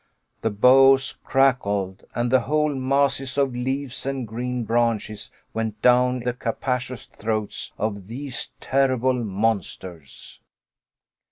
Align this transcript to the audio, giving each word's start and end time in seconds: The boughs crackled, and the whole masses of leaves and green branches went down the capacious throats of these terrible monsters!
The 0.41 0.49
boughs 0.49 1.19
crackled, 1.23 2.05
and 2.15 2.31
the 2.31 2.39
whole 2.39 2.73
masses 2.73 3.37
of 3.37 3.55
leaves 3.55 4.03
and 4.03 4.27
green 4.27 4.63
branches 4.63 5.29
went 5.53 5.79
down 5.83 6.21
the 6.21 6.33
capacious 6.33 7.05
throats 7.05 7.71
of 7.77 8.07
these 8.07 8.49
terrible 8.59 9.13
monsters! 9.23 10.39